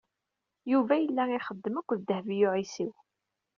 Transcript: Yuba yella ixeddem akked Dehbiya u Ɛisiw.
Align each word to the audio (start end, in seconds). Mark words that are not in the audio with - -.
Yuba 0.71 0.93
yella 0.97 1.23
ixeddem 1.37 1.75
akked 1.81 1.99
Dehbiya 2.07 2.47
u 2.49 2.51
Ɛisiw. 2.57 2.93